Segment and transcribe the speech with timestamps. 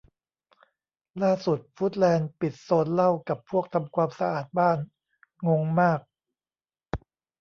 [1.21, 4.77] ล่าสุดฟูดแลนด์ปิดโซนเหล้ากับพวกทำความสะอาดบ้าน
[5.47, 5.99] งงมาก